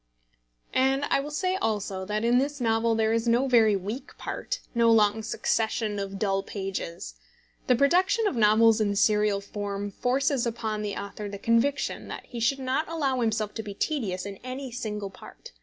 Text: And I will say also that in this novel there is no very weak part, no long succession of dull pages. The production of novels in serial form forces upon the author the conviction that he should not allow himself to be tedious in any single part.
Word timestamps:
And 0.73 1.05
I 1.11 1.19
will 1.19 1.29
say 1.29 1.57
also 1.57 2.05
that 2.05 2.25
in 2.25 2.39
this 2.39 2.59
novel 2.59 2.95
there 2.95 3.13
is 3.13 3.27
no 3.27 3.47
very 3.47 3.75
weak 3.75 4.17
part, 4.17 4.59
no 4.73 4.89
long 4.91 5.21
succession 5.21 5.99
of 5.99 6.17
dull 6.17 6.41
pages. 6.41 7.13
The 7.67 7.75
production 7.75 8.25
of 8.25 8.35
novels 8.35 8.81
in 8.81 8.95
serial 8.95 9.41
form 9.41 9.91
forces 9.91 10.47
upon 10.47 10.81
the 10.81 10.95
author 10.97 11.29
the 11.29 11.37
conviction 11.37 12.07
that 12.07 12.25
he 12.25 12.39
should 12.39 12.57
not 12.57 12.89
allow 12.89 13.19
himself 13.21 13.53
to 13.53 13.61
be 13.61 13.75
tedious 13.75 14.25
in 14.25 14.39
any 14.43 14.71
single 14.71 15.11
part. 15.11 15.51